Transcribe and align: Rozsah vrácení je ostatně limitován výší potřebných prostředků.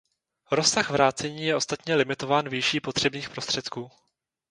Rozsah 0.51 0.89
vrácení 0.91 1.43
je 1.45 1.55
ostatně 1.55 1.95
limitován 1.95 2.49
výší 2.49 2.79
potřebných 2.79 3.29
prostředků. 3.29 3.91